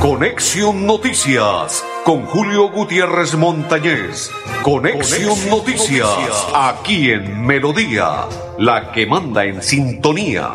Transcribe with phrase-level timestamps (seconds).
[0.00, 4.30] Conexión Noticias con Julio Gutiérrez Montañez.
[4.62, 6.08] Conexión, Noticias,
[6.54, 8.20] aquí en Melodía,
[8.56, 10.54] la que manda en sintonía.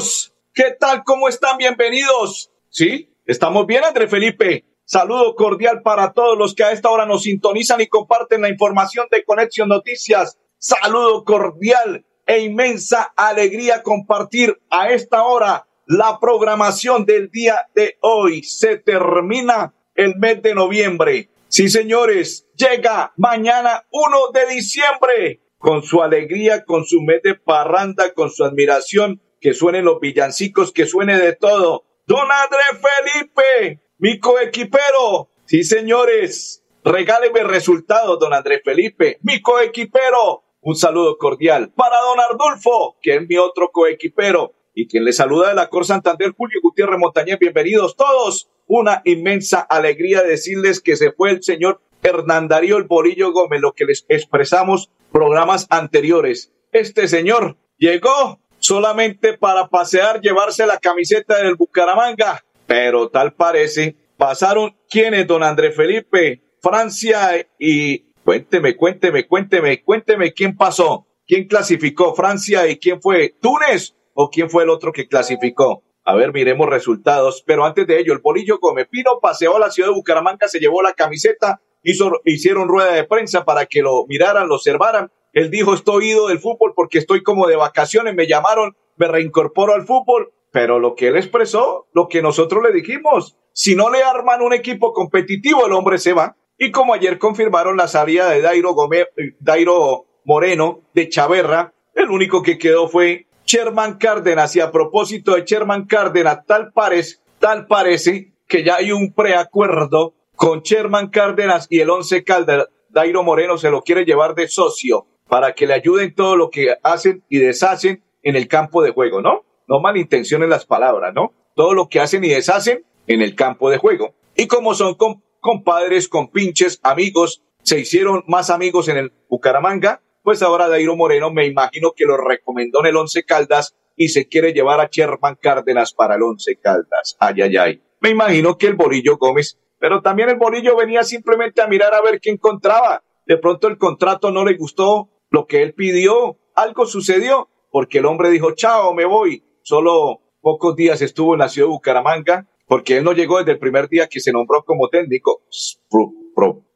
[0.00, 1.04] Amigos, ¿qué tal?
[1.04, 1.58] ¿Cómo están?
[1.58, 2.50] Bienvenidos.
[2.70, 3.12] ¿Sí?
[3.26, 4.64] ¿Estamos bien, André Felipe?
[4.86, 9.08] Saludo cordial para todos los que a esta hora nos sintonizan y comparten la información
[9.10, 10.38] de Conexión Noticias.
[10.56, 18.42] Saludo cordial e inmensa alegría compartir a esta hora la programación del día de hoy.
[18.42, 21.28] Se termina el mes de noviembre.
[21.48, 28.14] Sí, señores, llega mañana 1 de diciembre con su alegría, con su mes de parranda,
[28.14, 31.84] con su admiración, que suenen los villancicos, que suene de todo.
[32.06, 35.30] Don André Felipe, mi coequipero.
[35.46, 40.44] Sí, señores, regáleme resultados, don Andrés Felipe, mi coequipero.
[40.60, 44.52] Un saludo cordial para don Ardulfo, que es mi otro coequipero.
[44.74, 47.38] Y quien le saluda de la Cor Santander, Julio Gutiérrez Montañez.
[47.38, 48.50] Bienvenidos todos.
[48.66, 53.86] Una inmensa alegría decirles que se fue el señor Hernandario El Borillo Gómez, lo que
[53.86, 56.52] les expresamos programas anteriores.
[56.72, 64.76] Este señor llegó solamente para pasear, llevarse la camiseta del Bucaramanga pero tal parece, pasaron
[64.88, 72.68] quienes, don Andrés Felipe, Francia y cuénteme, cuénteme, cuénteme, cuénteme quién pasó, quién clasificó Francia
[72.68, 75.82] y quién fue Túnez o quién fue el otro que clasificó.
[76.04, 77.42] A ver, miremos resultados.
[77.44, 80.60] Pero antes de ello, el Bolillo Gómez Pino paseó a la ciudad de Bucaramanga, se
[80.60, 85.10] llevó la camiseta, hizo, hicieron rueda de prensa para que lo miraran, lo observaran.
[85.32, 89.74] Él dijo, estoy ido del fútbol porque estoy como de vacaciones, me llamaron, me reincorporo
[89.74, 94.02] al fútbol pero lo que él expresó, lo que nosotros le dijimos, si no le
[94.02, 96.36] arman un equipo competitivo, el hombre se va.
[96.58, 99.06] Y como ayer confirmaron la salida de Dairo, Gómez,
[99.38, 104.54] Dairo Moreno de Chaverra, el único que quedó fue Sherman Cárdenas.
[104.56, 110.14] Y a propósito de Sherman Cárdenas, tal parece, tal parece que ya hay un preacuerdo
[110.34, 112.66] con Sherman Cárdenas y el Once Caldas.
[112.88, 116.76] Dairo Moreno se lo quiere llevar de socio para que le ayuden todo lo que
[116.82, 119.44] hacen y deshacen en el campo de juego, ¿no?
[119.70, 121.32] no malintencionen las palabras, ¿no?
[121.54, 124.14] Todo lo que hacen y deshacen en el campo de juego.
[124.34, 124.96] Y como son
[125.40, 131.46] compadres, compinches, amigos, se hicieron más amigos en el Bucaramanga, pues ahora Dairo Moreno me
[131.46, 135.94] imagino que lo recomendó en el Once Caldas y se quiere llevar a Sherman Cárdenas
[135.94, 137.16] para el Once Caldas.
[137.20, 137.82] Ay, ay, ay.
[138.00, 142.02] Me imagino que el Borillo Gómez, pero también el Borillo venía simplemente a mirar a
[142.02, 143.04] ver qué encontraba.
[143.24, 148.06] De pronto el contrato no le gustó lo que él pidió, algo sucedió, porque el
[148.06, 152.98] hombre dijo, chao, me voy solo pocos días estuvo en la ciudad de Bucaramanga, porque
[152.98, 155.42] él no llegó desde el primer día que se nombró como técnico,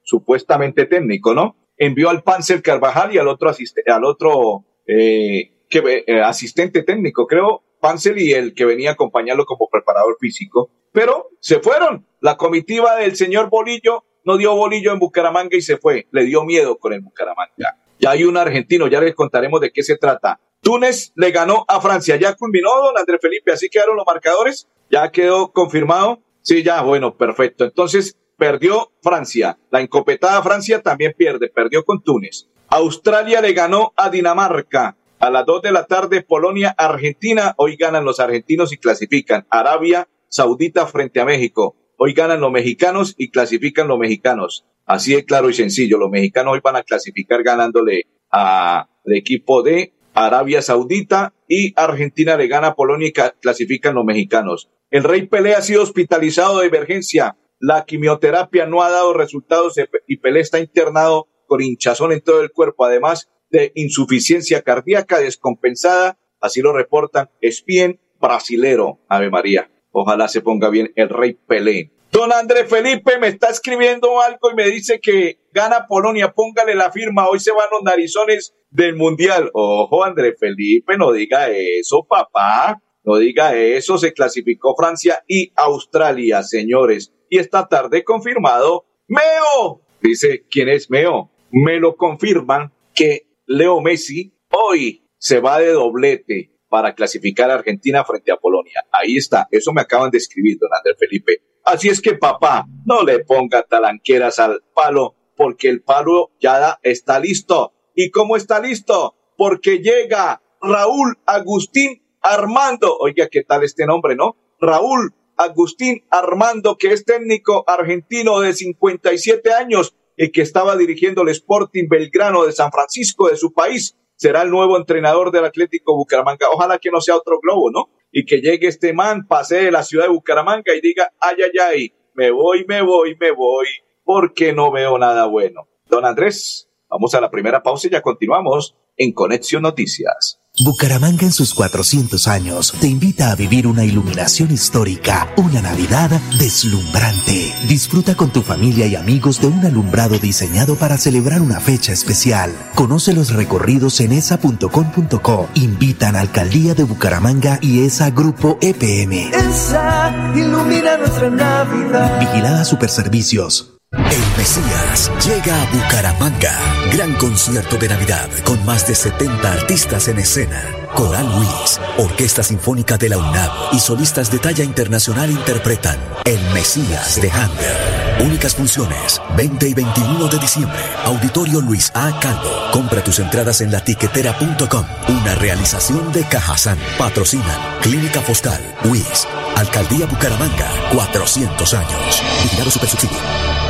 [0.03, 1.56] supuestamente técnico, ¿no?
[1.76, 8.19] Envió al Panzer Carvajal y al otro, al otro eh, eh, asistente técnico, creo, Panzer
[8.19, 10.70] y el que venía a acompañarlo como preparador físico.
[10.93, 12.06] Pero se fueron.
[12.20, 16.06] La comitiva del señor Bolillo no dio bolillo en Bucaramanga y se fue.
[16.10, 17.76] Le dio miedo con el Bucaramanga.
[18.04, 20.38] Ya hay un argentino, ya les contaremos de qué se trata.
[20.60, 22.16] Túnez le ganó a Francia.
[22.16, 24.69] Ya culminó, don Andrés Felipe, así quedaron los marcadores.
[24.91, 26.19] Ya quedó confirmado.
[26.43, 27.64] Sí, ya, bueno, perfecto.
[27.64, 29.59] Entonces, perdió Francia.
[29.70, 32.50] La encopetada Francia también pierde, perdió con Túnez.
[32.69, 34.98] Australia le ganó a Dinamarca.
[35.19, 37.54] A las dos de la tarde, Polonia, Argentina.
[37.56, 39.47] Hoy ganan los argentinos y clasifican.
[39.48, 41.75] Arabia Saudita frente a México.
[41.97, 44.66] Hoy ganan los mexicanos y clasifican los mexicanos.
[44.87, 45.99] Así de claro y sencillo.
[45.99, 52.47] Los mexicanos hoy van a clasificar ganándole al equipo de Arabia Saudita y Argentina le
[52.47, 54.71] gana a Polonia y clasifican los mexicanos.
[54.91, 57.37] El Rey Pelé ha sido hospitalizado de emergencia.
[57.59, 59.75] La quimioterapia no ha dado resultados
[60.06, 66.19] y Pelé está internado con hinchazón en todo el cuerpo, además de insuficiencia cardíaca descompensada.
[66.41, 67.31] Así lo reportan.
[67.41, 69.70] Es bien brasilero, Ave María.
[69.93, 71.93] Ojalá se ponga bien el Rey Pelé.
[72.14, 76.93] Don André Felipe me está escribiendo algo y me dice que gana Polonia, póngale la
[76.93, 79.50] firma, hoy se van los narizones del Mundial.
[79.52, 86.44] Ojo, André Felipe, no diga eso, papá, no diga eso, se clasificó Francia y Australia,
[86.44, 87.12] señores.
[87.28, 91.32] Y esta tarde confirmado, Meo, dice, ¿quién es Meo?
[91.50, 98.05] Me lo confirman que Leo Messi hoy se va de doblete para clasificar a Argentina
[98.05, 98.84] frente a Polonia.
[98.93, 101.54] Ahí está, eso me acaban de escribir, don André Felipe.
[101.64, 107.19] Así es que papá, no le ponga talanqueras al palo, porque el palo ya está
[107.19, 107.72] listo.
[107.94, 109.14] ¿Y cómo está listo?
[109.37, 112.96] porque llega Raúl Agustín Armando.
[112.99, 114.37] Oiga, ¿qué tal este nombre, no?
[114.61, 121.28] Raúl Agustín Armando, que es técnico argentino de 57 años y que estaba dirigiendo el
[121.31, 123.96] Sporting Belgrano de San Francisco de su país.
[124.17, 126.46] Será el nuevo entrenador del Atlético Bucaramanga.
[126.52, 127.88] Ojalá que no sea otro globo, ¿no?
[128.16, 131.58] Y que llegue este man, pase de la ciudad de Bucaramanga y diga, ay, ay,
[131.61, 133.66] ay, me voy, me voy, me voy,
[134.05, 135.66] porque no veo nada bueno.
[135.88, 140.38] Don Andrés, vamos a la primera pausa y ya continuamos en Conexión Noticias.
[140.61, 147.52] Bucaramanga en sus 400 años te invita a vivir una iluminación histórica, una Navidad deslumbrante.
[147.67, 152.55] Disfruta con tu familia y amigos de un alumbrado diseñado para celebrar una fecha especial.
[152.76, 155.49] Conoce los recorridos en esa.com.co.
[155.55, 159.32] Invitan a Alcaldía de Bucaramanga y ESA Grupo EPM.
[159.35, 162.20] ESA ilumina nuestra Navidad.
[162.20, 163.74] Vigilada Superservicios.
[163.96, 166.58] El Mesías llega a Bucaramanga.
[166.93, 170.62] Gran concierto de Navidad con más de 70 artistas en escena.
[170.94, 177.20] Coral Luis, Orquesta Sinfónica de la UNAM y solistas de talla internacional interpretan El Mesías
[177.20, 178.26] de Handel.
[178.26, 180.81] Únicas funciones, 20 y 21 de diciembre.
[181.05, 182.19] Auditorio Luis A.
[182.20, 182.50] Calvo.
[182.73, 184.87] Compra tus entradas en latiquetera.com.
[185.08, 186.79] Una realización de Cajazán.
[186.99, 189.26] Patrocinan Clínica Fostal, WIS,
[189.56, 192.23] Alcaldía Bucaramanga, 400 años.
[192.44, 193.63] Vigilado Supersubsidio.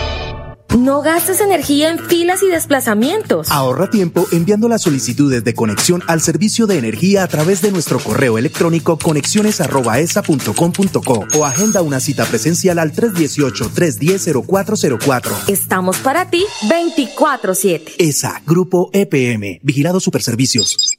[0.77, 3.51] No gastes energía en filas y desplazamientos.
[3.51, 8.01] Ahorra tiempo enviando las solicitudes de conexión al servicio de energía a través de nuestro
[8.01, 15.49] correo electrónico conexiones@esa.com.co o agenda una cita presencial al 318-310-0404.
[15.49, 17.93] Estamos para ti 24/7.
[17.99, 20.99] ESA, Grupo EPM, Vigilado Superservicios.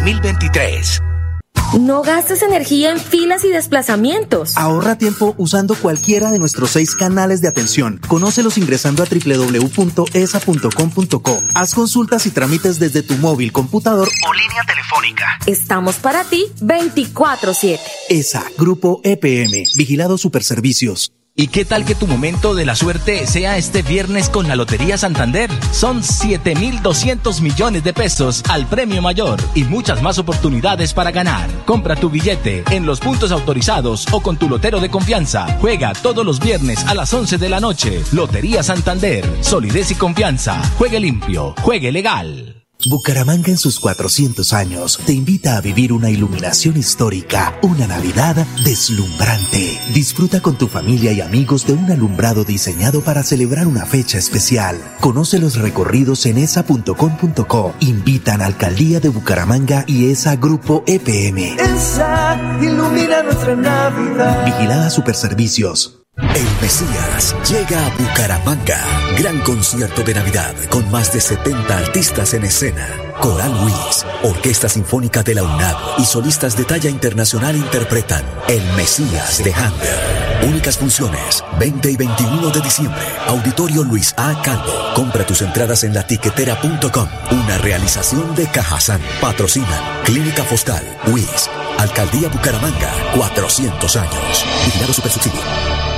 [0.00, 1.00] 2023.
[1.78, 4.56] No gastes energía en filas y desplazamientos.
[4.56, 8.00] Ahorra tiempo usando cualquiera de nuestros seis canales de atención.
[8.08, 10.08] Conócelos ingresando a www.esa.com.co.
[11.54, 15.38] Haz consultas y trámites desde tu móvil, computador o línea telefónica.
[15.46, 17.78] Estamos para ti 24/7.
[18.08, 21.12] ESA, Grupo EPM, Vigilado Superservicios.
[21.40, 24.98] ¿Y qué tal que tu momento de la suerte sea este viernes con la Lotería
[24.98, 25.48] Santander?
[25.72, 31.48] Son 7.200 millones de pesos al premio mayor y muchas más oportunidades para ganar.
[31.64, 35.46] Compra tu billete en los puntos autorizados o con tu lotero de confianza.
[35.62, 38.02] Juega todos los viernes a las 11 de la noche.
[38.12, 39.24] Lotería Santander.
[39.40, 40.60] Solidez y confianza.
[40.76, 41.54] Juegue limpio.
[41.62, 42.59] Juegue legal.
[42.88, 49.80] Bucaramanga en sus 400 años te invita a vivir una iluminación histórica, una Navidad deslumbrante.
[49.92, 54.76] Disfruta con tu familia y amigos de un alumbrado diseñado para celebrar una fecha especial.
[55.00, 57.74] Conoce los recorridos en esa.com.co.
[57.80, 61.58] Invitan a Alcaldía de Bucaramanga y ESA Grupo EPM.
[61.58, 64.44] ESA ilumina nuestra Navidad.
[64.46, 65.99] Vigilada Superservicios.
[66.22, 68.78] El Mesías llega a Bucaramanga.
[69.18, 72.86] Gran concierto de Navidad con más de 70 artistas en escena.
[73.20, 79.42] Coral Luis, Orquesta Sinfónica de la UNAM y solistas de talla internacional interpretan El Mesías
[79.42, 80.48] de Handel.
[80.48, 83.02] Únicas funciones, 20 y 21 de diciembre.
[83.26, 84.40] Auditorio Luis A.
[84.42, 84.72] Calvo.
[84.94, 87.08] Compra tus entradas en latiquetera.com.
[87.32, 89.00] Una realización de Cajazán.
[89.20, 91.48] Patrocinan Clínica Fostal, WIS,
[91.78, 94.44] Alcaldía Bucaramanga, 400 años.
[94.64, 95.89] Vigilado Supersubsidio.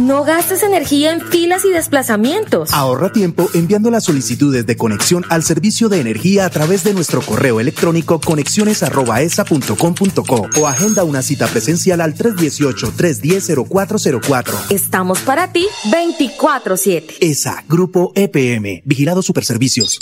[0.00, 2.72] No gastes energía en filas y desplazamientos.
[2.72, 7.20] Ahorra tiempo enviando las solicitudes de conexión al servicio de energía a través de nuestro
[7.20, 14.54] correo electrónico conexiones@esa.com.co o agenda una cita presencial al 318-310-0404.
[14.70, 17.14] Estamos para ti 24/7.
[17.20, 19.98] ESA, Grupo EPM, Vigilado Superservicios.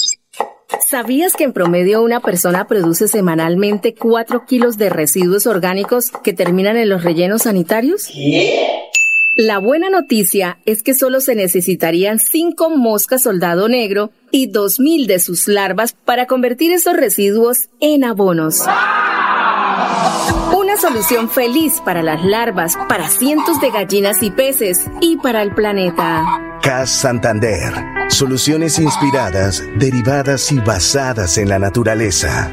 [0.88, 6.76] ¿Sabías que en promedio una persona produce semanalmente 4 kilos de residuos orgánicos que terminan
[6.76, 8.09] en los rellenos sanitarios?
[9.37, 15.20] La buena noticia es que solo se necesitarían 5 moscas soldado negro y 2.000 de
[15.20, 18.64] sus larvas para convertir esos residuos en abonos.
[20.52, 25.54] Una solución feliz para las larvas, para cientos de gallinas y peces y para el
[25.54, 26.25] planeta.
[26.60, 27.72] CAS Santander.
[28.08, 32.52] Soluciones inspiradas, derivadas y basadas en la naturaleza.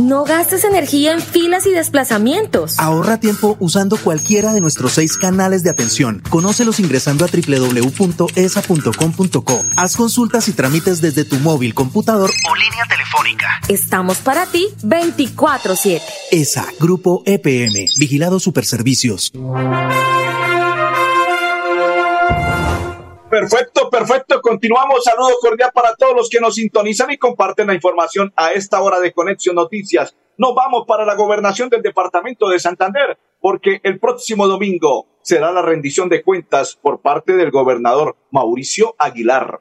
[0.00, 2.78] No gastes energía en filas y desplazamientos.
[2.78, 6.22] Ahorra tiempo usando cualquiera de nuestros seis canales de atención.
[6.30, 8.32] Conócelos ingresando a www.esa.com.co.
[9.76, 13.60] Haz consultas y trámites desde tu móvil, computador o línea telefónica.
[13.68, 16.00] Estamos para ti 24/7.
[16.30, 19.30] ESA, Grupo EPM, Vigilado Superservicios.
[23.32, 24.42] Perfecto, perfecto.
[24.42, 25.04] Continuamos.
[25.04, 29.00] Saludo cordial para todos los que nos sintonizan y comparten la información a esta hora
[29.00, 30.14] de Conexión Noticias.
[30.36, 35.62] Nos vamos para la gobernación del departamento de Santander, porque el próximo domingo será la
[35.62, 39.60] rendición de cuentas por parte del gobernador Mauricio Aguilar.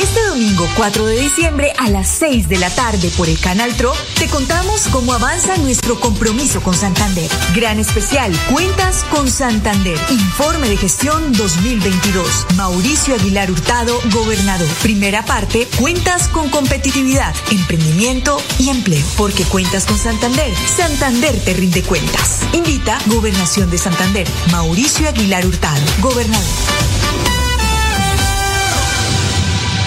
[0.00, 3.92] Este domingo 4 de diciembre a las 6 de la tarde por el Canal TRO
[4.16, 7.28] te contamos cómo avanza nuestro compromiso con Santander.
[7.54, 9.98] Gran especial, Cuentas con Santander.
[10.10, 12.46] Informe de gestión 2022.
[12.56, 14.68] Mauricio Aguilar Hurtado, gobernador.
[14.82, 19.04] Primera parte, Cuentas con competitividad, emprendimiento y empleo.
[19.16, 22.42] Porque Cuentas con Santander, Santander te rinde cuentas.
[22.52, 24.28] Invita Gobernación de Santander.
[24.52, 26.46] Mauricio Aguilar Hurtado, gobernador.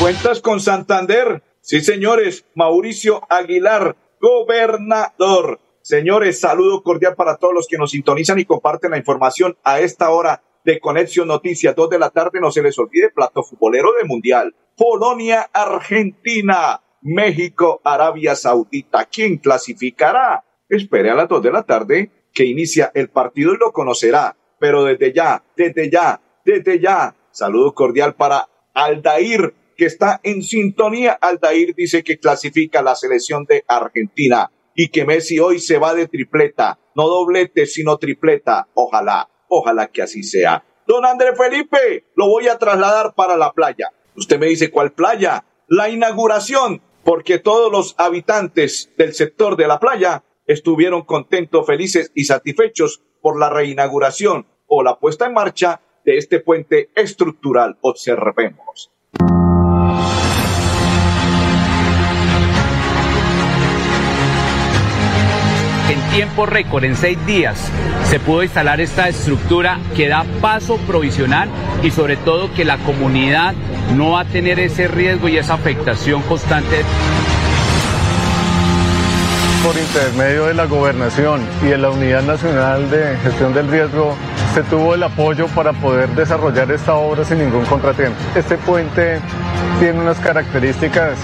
[0.01, 1.43] Cuentas con Santander.
[1.61, 2.43] Sí, señores.
[2.55, 5.59] Mauricio Aguilar, gobernador.
[5.83, 10.09] Señores, saludo cordial para todos los que nos sintonizan y comparten la información a esta
[10.09, 11.75] hora de Conexión Noticias.
[11.75, 14.55] Dos de la tarde, no se les olvide, plato futbolero de Mundial.
[14.75, 19.05] Polonia, Argentina, México, Arabia Saudita.
[19.05, 20.43] ¿Quién clasificará?
[20.67, 24.35] Espere a las dos de la tarde que inicia el partido y lo conocerá.
[24.57, 31.13] Pero desde ya, desde ya, desde ya, saludo cordial para Aldair que está en sintonía.
[31.13, 36.07] Aldair dice que clasifica la selección de Argentina y que Messi hoy se va de
[36.07, 38.67] tripleta, no doblete, sino tripleta.
[38.75, 40.63] Ojalá, ojalá que así sea.
[40.85, 43.91] Don André Felipe, lo voy a trasladar para la playa.
[44.15, 45.45] Usted me dice, ¿cuál playa?
[45.67, 52.25] La inauguración, porque todos los habitantes del sector de la playa estuvieron contentos, felices y
[52.25, 57.79] satisfechos por la reinauguración o la puesta en marcha de este puente estructural.
[57.81, 58.91] Observemos.
[65.91, 67.57] En tiempo récord, en seis días,
[68.05, 71.49] se pudo instalar esta estructura que da paso provisional
[71.83, 73.53] y sobre todo que la comunidad
[73.95, 76.85] no va a tener ese riesgo y esa afectación constante
[79.63, 84.15] por intermedio de la gobernación y de la Unidad Nacional de Gestión del Riesgo
[84.55, 88.17] se tuvo el apoyo para poder desarrollar esta obra sin ningún contratiempo.
[88.35, 89.19] Este puente
[89.79, 91.17] tiene unas características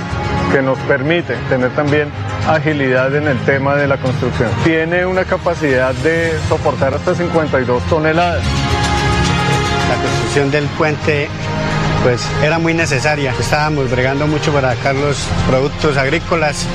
[0.52, 2.10] que nos permite tener también
[2.48, 4.50] agilidad en el tema de la construcción.
[4.64, 8.44] Tiene una capacidad de soportar hasta 52 toneladas.
[9.90, 11.30] La construcción del puente
[12.04, 13.34] pues era muy necesaria.
[13.40, 16.66] Estábamos bregando mucho para sacar los productos agrícolas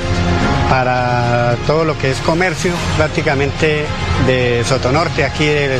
[0.69, 3.85] para todo lo que es comercio, prácticamente
[4.25, 5.79] de Sotonorte, aquí de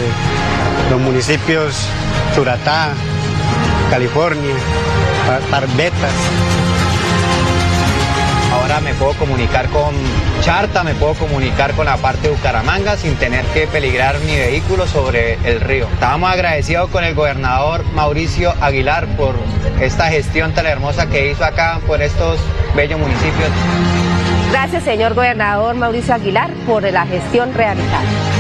[0.90, 1.88] los municipios
[2.36, 2.94] Suratá,
[3.90, 4.56] California,
[5.50, 6.12] Barbetas.
[8.82, 9.94] Me puedo comunicar con
[10.42, 14.88] Charta, me puedo comunicar con la parte de Bucaramanga sin tener que peligrar mi vehículo
[14.88, 15.88] sobre el río.
[15.94, 19.36] Estábamos agradecidos con el gobernador Mauricio Aguilar por
[19.80, 22.39] esta gestión tan hermosa que hizo acá por estos
[22.75, 23.50] bellos municipios.
[24.51, 28.33] Gracias, señor gobernador Mauricio Aguilar, por la gestión realizada.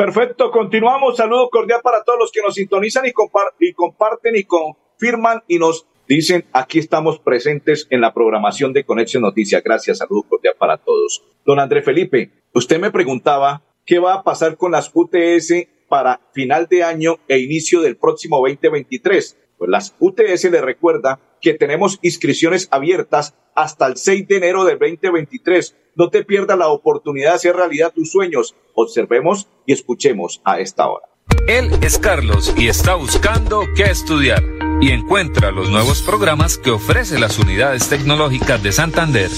[0.00, 1.18] Perfecto, continuamos.
[1.18, 3.12] Saludo cordial para todos los que nos sintonizan y,
[3.58, 9.22] y comparten y confirman y nos dicen aquí estamos presentes en la programación de Conexión
[9.22, 9.62] Noticias.
[9.62, 11.22] Gracias, saludo cordial para todos.
[11.44, 16.66] Don André Felipe, usted me preguntaba qué va a pasar con las UTS para final
[16.70, 19.36] de año e inicio del próximo 2023.
[19.58, 24.78] Pues las UTS le recuerda que tenemos inscripciones abiertas hasta el 6 de enero del
[24.78, 25.76] 2023.
[26.00, 28.54] No te pierdas la oportunidad de hacer realidad tus sueños.
[28.72, 31.04] Observemos y escuchemos a esta hora.
[31.46, 34.42] Él es Carlos y está buscando qué estudiar
[34.80, 39.30] y encuentra los nuevos programas que ofrece las unidades tecnológicas de Santander.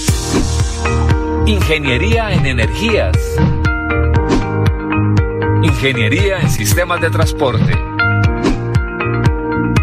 [1.45, 3.17] Ingeniería en energías.
[5.63, 7.73] Ingeniería en sistemas de transporte.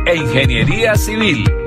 [0.06, 1.59] E ingeniería civil.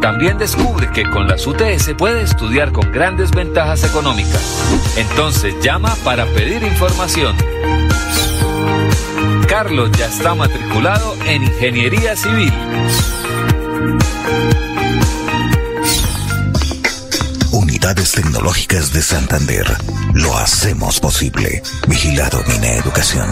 [0.00, 4.42] También descubre que con las UTS puede estudiar con grandes ventajas económicas.
[4.96, 7.36] Entonces llama para pedir información.
[9.46, 12.52] Carlos ya está matriculado en Ingeniería Civil.
[17.52, 19.66] Unidades Tecnológicas de Santander.
[20.14, 21.62] Lo hacemos posible.
[21.88, 23.28] Vigilado Mina Educación.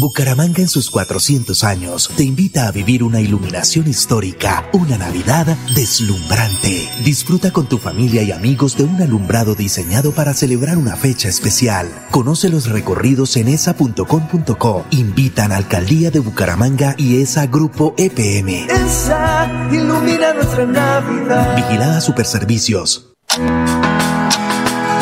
[0.00, 6.88] Bucaramanga en sus 400 años te invita a vivir una iluminación histórica, una Navidad deslumbrante.
[7.02, 11.90] Disfruta con tu familia y amigos de un alumbrado diseñado para celebrar una fecha especial.
[12.12, 14.86] Conoce los recorridos en esa.com.co.
[14.90, 18.68] Invitan a Alcaldía de Bucaramanga y ESA Grupo EPM.
[18.70, 21.56] ESA ilumina nuestra Navidad.
[21.56, 23.14] Vigilada Superservicios.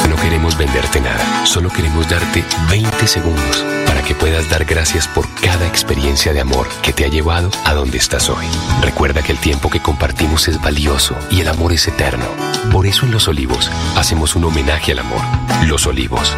[0.09, 3.76] No queremos venderte nada, solo queremos darte 20 segundos
[4.07, 7.99] que puedas dar gracias por cada experiencia de amor que te ha llevado a donde
[7.99, 8.47] estás hoy.
[8.81, 12.27] Recuerda que el tiempo que compartimos es valioso y el amor es eterno.
[12.73, 15.23] Por eso en Los Olivos hacemos un homenaje al amor.
[15.67, 16.35] Los Olivos,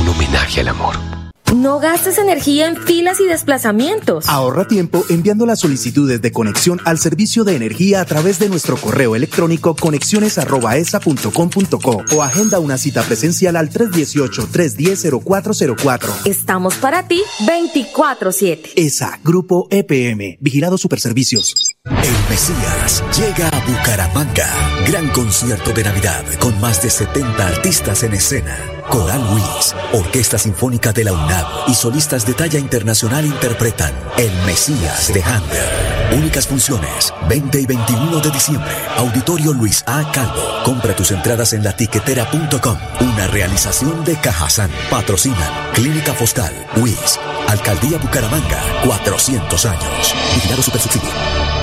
[0.00, 1.17] un homenaje al amor.
[1.54, 4.28] No gastes energía en filas y desplazamientos.
[4.28, 8.76] Ahorra tiempo enviando las solicitudes de conexión al servicio de energía a través de nuestro
[8.76, 16.26] correo electrónico conexiones@esa.com.co o agenda una cita presencial al 318-310-0404.
[16.26, 18.72] Estamos para ti 24/7.
[18.76, 21.77] ESA, Grupo EPM, Vigilado Superservicios.
[21.90, 24.48] El Mesías llega a Bucaramanga.
[24.86, 28.56] Gran concierto de Navidad con más de 70 artistas en escena.
[28.88, 35.12] Coral Luis, Orquesta Sinfónica de la UNAM y solistas de talla internacional interpretan El Mesías
[35.12, 36.18] de Handel.
[36.18, 38.72] Únicas funciones, 20 y 21 de diciembre.
[38.96, 40.10] Auditorio Luis A.
[40.12, 40.62] Calvo.
[40.64, 42.78] Compra tus entradas en latiquetera.com.
[43.00, 44.70] Una realización de Cajazán.
[44.90, 50.14] Patrocinan Clínica Foscal, WIS, Alcaldía Bucaramanga, 400 años.
[50.34, 51.57] Vigilado Supersubsidio.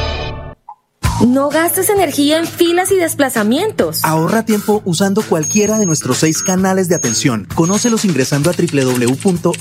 [1.24, 4.04] No gastes energía en filas y desplazamientos.
[4.04, 7.48] Ahorra tiempo usando cualquiera de nuestros seis canales de atención.
[7.56, 9.56] Conócelos ingresando a www.esa.com.co.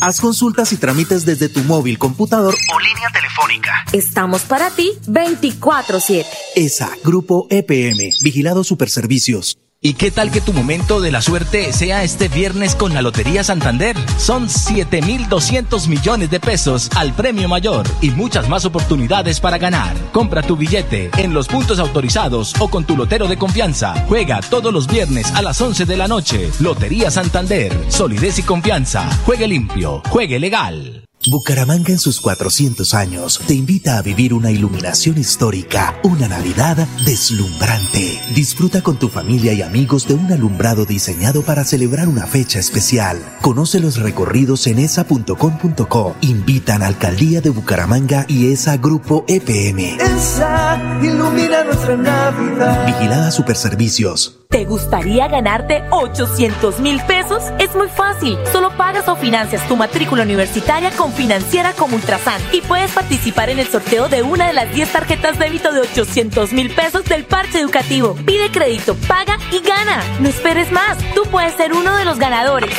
[0.00, 3.72] Haz consultas y trámites desde tu móvil, computador o línea telefónica.
[3.92, 6.26] Estamos para ti 24/7.
[6.54, 9.58] ESA, Grupo EPM, Vigilado Superservicios.
[9.86, 13.44] ¿Y qué tal que tu momento de la suerte sea este viernes con la Lotería
[13.44, 13.94] Santander?
[14.16, 19.94] Son 7.200 millones de pesos al premio mayor y muchas más oportunidades para ganar.
[20.10, 23.92] Compra tu billete en los puntos autorizados o con tu lotero de confianza.
[24.08, 26.50] Juega todos los viernes a las 11 de la noche.
[26.60, 29.06] Lotería Santander, solidez y confianza.
[29.26, 31.03] Juegue limpio, juegue legal.
[31.30, 38.20] Bucaramanga en sus 400 años te invita a vivir una iluminación histórica, una Navidad deslumbrante.
[38.34, 43.18] Disfruta con tu familia y amigos de un alumbrado diseñado para celebrar una fecha especial.
[43.40, 46.16] Conoce los recorridos en esa.com.co.
[46.20, 49.98] Invitan a Alcaldía de Bucaramanga y ESA Grupo EPM.
[50.00, 52.86] ESA ilumina nuestra Navidad.
[52.86, 54.43] Vigilada Superservicios.
[54.54, 57.42] ¿Te gustaría ganarte 800 mil pesos?
[57.58, 58.38] Es muy fácil.
[58.52, 63.58] Solo pagas o financias tu matrícula universitaria con financiera como Ultrasan y puedes participar en
[63.58, 67.58] el sorteo de una de las 10 tarjetas débito de 800 mil pesos del parche
[67.58, 68.14] educativo.
[68.24, 70.00] Pide crédito, paga y gana.
[70.20, 70.98] No esperes más.
[71.16, 72.70] Tú puedes ser uno de los ganadores.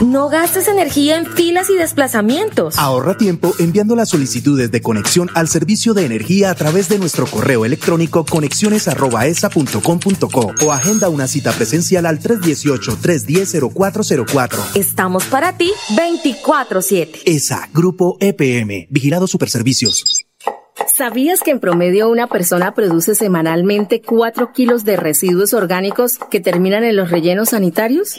[0.00, 2.78] No gastes energía en filas y desplazamientos.
[2.78, 7.26] Ahorra tiempo enviando las solicitudes de conexión al servicio de energía a través de nuestro
[7.26, 14.58] correo electrónico conexiones@esa.com.co o agenda una cita presencial al 318-310-0404.
[14.74, 17.20] Estamos para ti 24/7.
[17.26, 20.02] ESA, Grupo EPM, Vigilado Superservicios.
[20.96, 26.84] ¿Sabías que en promedio una persona produce semanalmente 4 kilos de residuos orgánicos que terminan
[26.84, 28.16] en los rellenos sanitarios?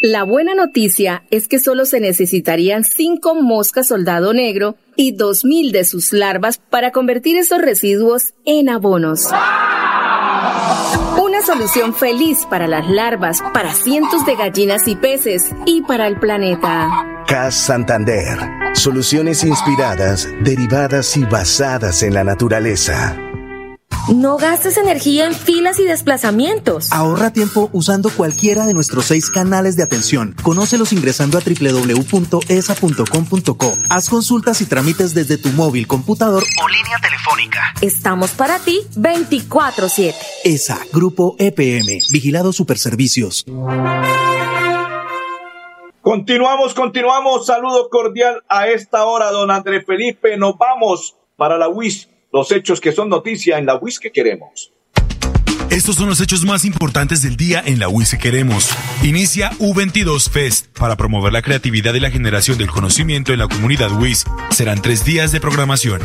[0.00, 5.82] La buena noticia es que solo se necesitarían 5 moscas soldado negro y 2.000 de
[5.82, 9.26] sus larvas para convertir esos residuos en abonos.
[11.20, 16.20] Una solución feliz para las larvas, para cientos de gallinas y peces y para el
[16.20, 17.24] planeta.
[17.26, 18.38] CAS Santander.
[18.74, 23.27] Soluciones inspiradas, derivadas y basadas en la naturaleza.
[24.14, 26.90] No gastes energía en filas y desplazamientos.
[26.92, 30.34] Ahorra tiempo usando cualquiera de nuestros seis canales de atención.
[30.42, 32.48] Conócelos ingresando a www.esa.com.co.
[33.90, 37.74] Haz consultas y trámites desde tu móvil, computador o línea telefónica.
[37.82, 40.14] Estamos para ti 24/7.
[40.44, 43.44] ESA, Grupo EPM, Vigilado Superservicios.
[46.00, 47.44] Continuamos, continuamos.
[47.44, 50.38] Saludo cordial a esta hora, don André Felipe.
[50.38, 54.72] Nos vamos para la WIS los hechos que son noticia en la WIS que queremos.
[55.70, 58.70] Estos son los hechos más importantes del día en la WIS que queremos.
[59.02, 63.92] Inicia U22 Fest para promover la creatividad y la generación del conocimiento en la comunidad
[63.92, 64.24] WIS.
[64.50, 66.00] Serán tres días de programación.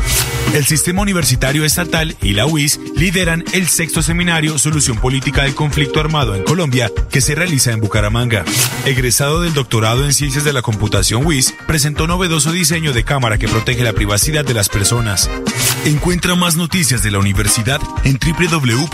[0.52, 5.98] El Sistema Universitario Estatal y la WIS lideran el sexto seminario Solución Política del Conflicto
[5.98, 8.44] Armado en Colombia que se realiza en Bucaramanga.
[8.84, 13.48] Egresado del doctorado en Ciencias de la Computación WIS, presentó novedoso diseño de cámara que
[13.48, 15.30] protege la privacidad de las personas.
[15.86, 18.86] Encuentra más noticias de la universidad en www.wis.edu.co.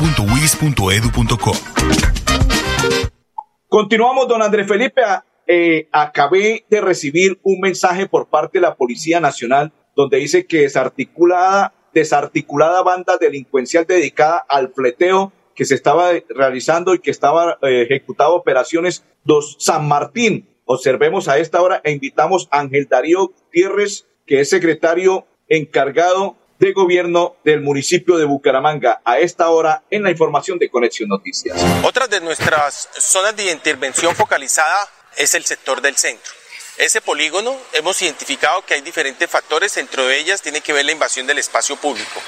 [3.69, 5.01] Continuamos, don Andrés Felipe.
[5.47, 10.63] Eh, acabé de recibir un mensaje por parte de la Policía Nacional donde dice que
[10.63, 17.83] desarticulada, desarticulada banda delincuencial dedicada al fleteo que se estaba realizando y que estaba eh,
[17.83, 20.49] ejecutando operaciones dos San Martín.
[20.65, 26.73] Observemos a esta hora e invitamos a Ángel Darío Gutiérrez, que es secretario encargado de
[26.75, 29.01] gobierno del municipio de Bucaramanga.
[29.05, 31.59] A esta hora en la información de Conexión Noticias.
[31.83, 36.33] Otra de nuestras zonas de intervención focalizada es el sector del centro.
[36.77, 41.27] Ese polígono hemos identificado que hay diferentes factores, entre ellas tiene que ver la invasión
[41.27, 42.21] del espacio público.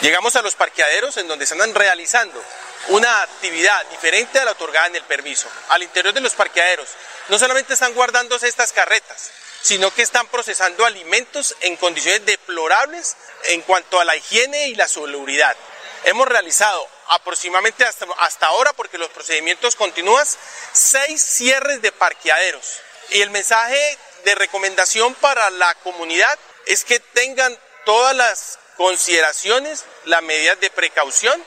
[0.00, 2.42] Llegamos a los parqueaderos en donde se andan realizando
[2.88, 5.48] una actividad diferente a la otorgada en el permiso.
[5.68, 6.88] Al interior de los parqueaderos
[7.28, 9.30] no solamente están guardándose estas carretas,
[9.66, 14.86] sino que están procesando alimentos en condiciones deplorables en cuanto a la higiene y la
[14.86, 15.56] salubridad.
[16.04, 20.24] Hemos realizado aproximadamente hasta, hasta ahora, porque los procedimientos continúan,
[20.72, 22.76] seis cierres de parqueaderos.
[23.10, 30.22] Y el mensaje de recomendación para la comunidad es que tengan todas las consideraciones, las
[30.22, 31.42] medidas de precaución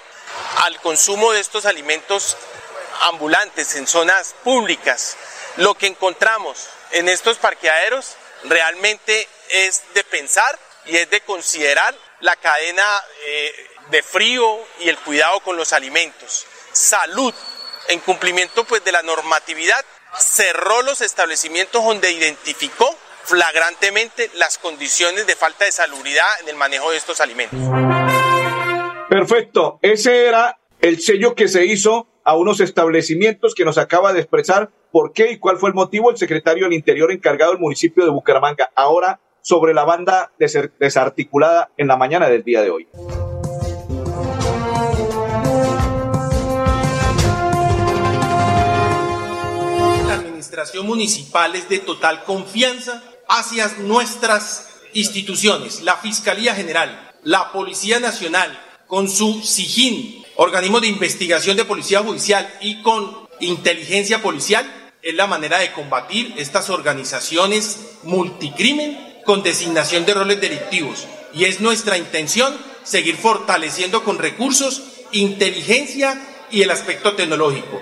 [0.58, 2.36] al consumo de estos alimentos
[3.00, 5.16] ambulantes en zonas públicas.
[5.56, 12.36] Lo que encontramos en estos parqueaderos realmente es de pensar y es de considerar la
[12.36, 12.86] cadena
[13.26, 13.52] eh,
[13.92, 16.46] de frío y el cuidado con los alimentos.
[16.72, 17.34] Salud,
[17.88, 19.84] en cumplimiento pues de la normatividad,
[20.18, 26.92] cerró los establecimientos donde identificó flagrantemente las condiciones de falta de salubridad en el manejo
[26.92, 27.60] de estos alimentos.
[29.10, 34.22] Perfecto, ese era el sello que se hizo a unos establecimientos que nos acaba de
[34.22, 38.04] expresar por qué y cuál fue el motivo el secretario del Interior encargado del municipio
[38.04, 38.72] de Bucaramanga.
[38.76, 40.32] Ahora sobre la banda
[40.80, 42.88] desarticulada en la mañana del día de hoy.
[50.08, 58.00] La administración municipal es de total confianza hacia nuestras instituciones, la Fiscalía General, la Policía
[58.00, 64.66] Nacional, con su SIGIN, organismo de investigación de policía judicial y con inteligencia policial,
[65.02, 71.08] es la manera de combatir estas organizaciones multicrimen con designación de roles delictivos.
[71.34, 76.20] Y es nuestra intención seguir fortaleciendo con recursos, inteligencia
[76.52, 77.80] y el aspecto tecnológico.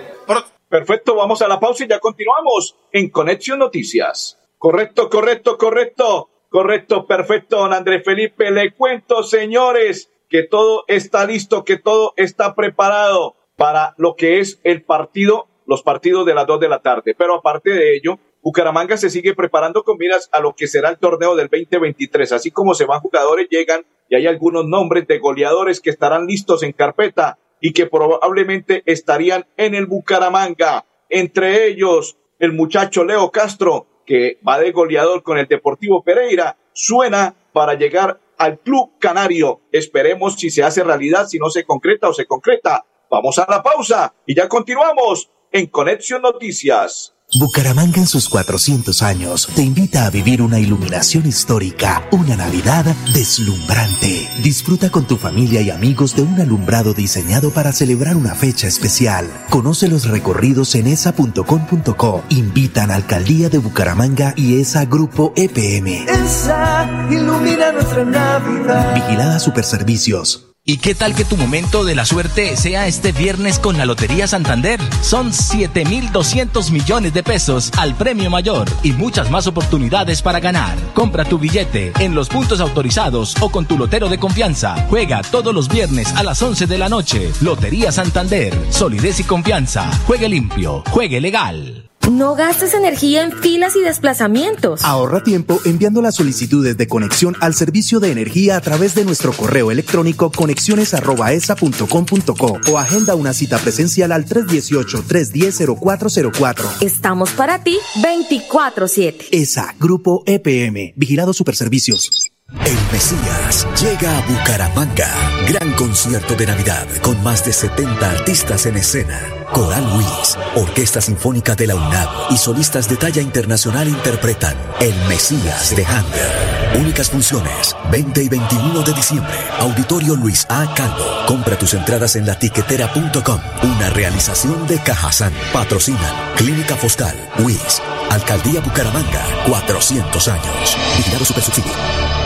[0.68, 4.38] Perfecto, vamos a la pausa y ya continuamos en Conexión Noticias.
[4.58, 8.50] Correcto, correcto, correcto, correcto, perfecto, don Andrés Felipe.
[8.50, 14.60] Le cuento, señores, que todo está listo, que todo está preparado para lo que es
[14.62, 17.14] el partido, los partidos de las dos de la tarde.
[17.16, 20.98] Pero aparte de ello, Bucaramanga se sigue preparando con miras a lo que será el
[20.98, 22.32] torneo del 2023.
[22.32, 26.62] Así como se van jugadores, llegan y hay algunos nombres de goleadores que estarán listos
[26.62, 30.86] en carpeta y que probablemente estarían en el Bucaramanga.
[31.10, 37.34] Entre ellos, el muchacho Leo Castro, que va de goleador con el Deportivo Pereira, suena
[37.52, 39.60] para llegar al Club Canario.
[39.70, 42.86] Esperemos si se hace realidad, si no se concreta o se concreta.
[43.10, 47.14] Vamos a la pausa y ya continuamos en Conexión Noticias.
[47.34, 54.30] Bucaramanga en sus 400 años te invita a vivir una iluminación histórica, una Navidad deslumbrante.
[54.42, 59.30] Disfruta con tu familia y amigos de un alumbrado diseñado para celebrar una fecha especial.
[59.50, 62.24] Conoce los recorridos en esa.com.co.
[62.30, 66.08] Invitan a Alcaldía de Bucaramanga y ESA Grupo EPM.
[66.08, 68.94] ESA ilumina nuestra Navidad.
[68.94, 70.47] Vigilada Superservicios.
[70.70, 74.26] ¿Y qué tal que tu momento de la suerte sea este viernes con la Lotería
[74.26, 74.78] Santander?
[75.00, 80.76] Son 7.200 millones de pesos al premio mayor y muchas más oportunidades para ganar.
[80.92, 84.76] Compra tu billete en los puntos autorizados o con tu lotero de confianza.
[84.90, 87.32] Juega todos los viernes a las 11 de la noche.
[87.40, 88.54] Lotería Santander.
[88.68, 89.90] Solidez y confianza.
[90.06, 90.84] Juegue limpio.
[90.90, 91.87] Juegue legal.
[92.08, 94.84] No gastes energía en filas y desplazamientos.
[94.84, 99.32] Ahorra tiempo enviando las solicitudes de conexión al servicio de energía a través de nuestro
[99.32, 106.64] correo electrónico conexiones@esa.com.co o agenda una cita presencial al 318-310-0404.
[106.80, 109.26] Estamos para ti 24/7.
[109.30, 112.32] ESA, Grupo EPM, Vigilado Superservicios.
[112.50, 115.10] El Mesías llega a Bucaramanga.
[115.48, 119.20] Gran concierto de Navidad con más de 70 artistas en escena.
[119.52, 125.76] Coral Luis, Orquesta Sinfónica de la UNAM y solistas de talla internacional interpretan El Mesías
[125.76, 126.80] de Handel.
[126.80, 129.34] Únicas funciones, 20 y 21 de diciembre.
[129.58, 130.72] Auditorio Luis A.
[130.74, 131.04] Calvo.
[131.26, 133.40] Compra tus entradas en latiquetera.com.
[133.62, 135.34] Una realización de Cajazán.
[135.52, 140.76] Patrocinan Clínica Foscal, WIS, Alcaldía Bucaramanga, 400 años.
[140.96, 142.17] Vigilado Supersubsidio.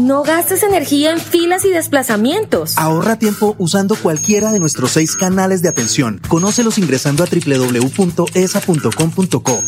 [0.00, 2.78] No gastes energía en filas y desplazamientos.
[2.78, 6.18] Ahorra tiempo usando cualquiera de nuestros seis canales de atención.
[6.28, 8.32] Conócelos ingresando a www.esa.com.co.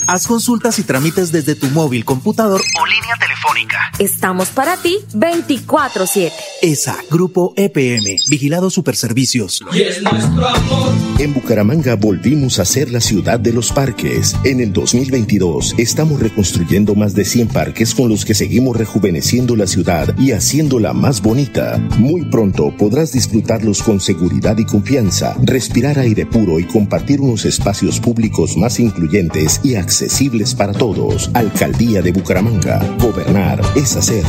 [0.06, 3.92] Haz consultas y trámites desde tu móvil, computador o línea telefónica.
[3.98, 6.32] Estamos para ti 24/7.
[6.62, 9.62] ESA, Grupo EPM, Vigilado Superservicios.
[9.74, 10.94] Y es nuestro amor.
[11.18, 14.34] En Bucaramanga volvimos a ser la ciudad de los parques.
[14.44, 19.66] En el 2022 estamos reconstruyendo más de 100 parques con los que seguimos rejuveneciendo la
[19.66, 21.79] ciudad y haciéndola más bonita.
[21.98, 28.00] Muy pronto podrás disfrutarlos con seguridad y confianza, respirar aire puro y compartir unos espacios
[28.00, 31.31] públicos más incluyentes y accesibles para todos.
[31.35, 32.81] Alcaldía de Bucaramanga.
[32.98, 34.24] Gobernar es hacer.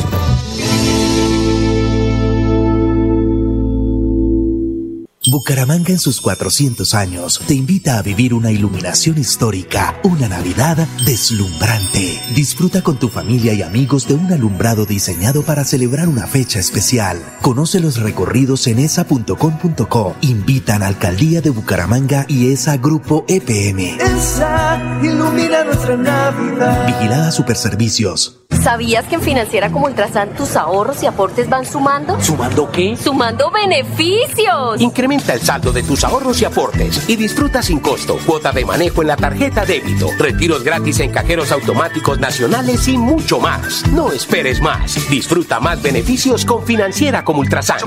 [5.28, 12.20] Bucaramanga en sus 400 años te invita a vivir una iluminación histórica, una Navidad deslumbrante.
[12.32, 17.20] Disfruta con tu familia y amigos de un alumbrado diseñado para celebrar una fecha especial.
[17.42, 20.16] Conoce los recorridos en esa.com.co.
[20.20, 23.98] Invitan a Alcaldía de Bucaramanga y ESA Grupo EPM.
[23.98, 26.86] ESA ilumina nuestra Navidad.
[26.86, 28.42] Vigilada Superservicios.
[28.62, 32.20] ¿Sabías que en Financiera como Ultrasan tus ahorros y aportes van sumando?
[32.20, 32.96] ¿Sumando qué?
[32.96, 34.80] ¡Sumando beneficios!
[34.80, 39.02] Incrementa el saldo de tus ahorros y aportes y disfruta sin costo cuota de manejo
[39.02, 43.86] en la tarjeta débito, retiros gratis en cajeros automáticos nacionales y mucho más.
[43.88, 45.08] No esperes más.
[45.08, 47.78] Disfruta más beneficios con Financiera como Ultrasan.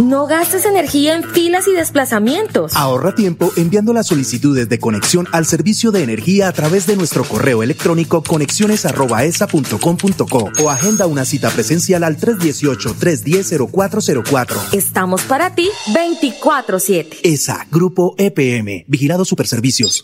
[0.00, 2.74] No gastes energía en filas y desplazamientos.
[2.74, 7.22] Ahorra tiempo enviando las solicitudes de conexión al servicio de energía a través de nuestro
[7.22, 14.56] correo electrónico conexiones@esa.com.co o agenda una cita presencial al 318-310-0404.
[14.72, 17.18] Estamos para ti 24/7.
[17.22, 20.00] ESA, Grupo EPM, Vigilado Superservicios.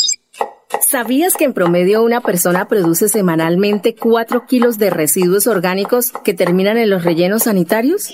[0.91, 6.77] ¿Sabías que en promedio una persona produce semanalmente 4 kilos de residuos orgánicos que terminan
[6.77, 8.11] en los rellenos sanitarios?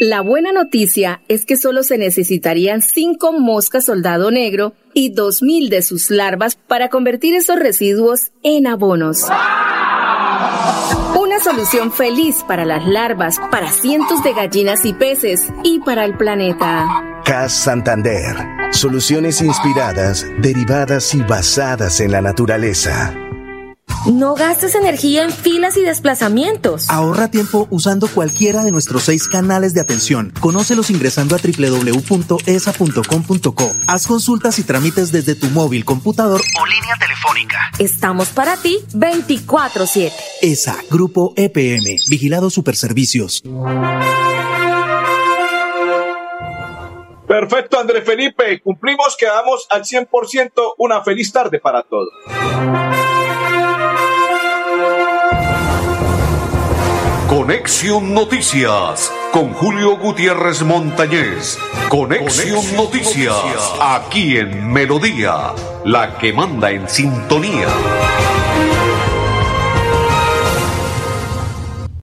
[0.00, 5.82] La buena noticia es que solo se necesitarían 5 moscas soldado negro y 2.000 de
[5.82, 9.24] sus larvas para convertir esos residuos en abonos.
[11.20, 16.16] Una solución feliz para las larvas, para cientos de gallinas y peces y para el
[16.16, 17.20] planeta.
[17.24, 18.36] CAS Santander.
[18.70, 23.27] Soluciones inspiradas, derivadas y basadas en la naturaleza.
[24.06, 26.88] No gastes energía en filas y desplazamientos.
[26.88, 30.32] Ahorra tiempo usando cualquiera de nuestros seis canales de atención.
[30.40, 32.42] Conócelos ingresando a www.esa.com.co.
[33.86, 37.58] Haz consultas y trámites desde tu móvil, computador o línea telefónica.
[37.78, 40.12] Estamos para ti 24/7.
[40.42, 43.42] ESA, Grupo EPM, Vigilado Superservicios.
[47.26, 48.60] Perfecto, André Felipe.
[48.62, 50.74] Cumplimos, quedamos al 100%.
[50.78, 52.08] Una feliz tarde para todos.
[57.28, 61.58] Conexión Noticias con Julio Gutiérrez Montañez.
[61.90, 63.36] Conexión, Noticias,
[63.82, 65.52] aquí en Melodía,
[65.84, 67.68] la que manda en sintonía.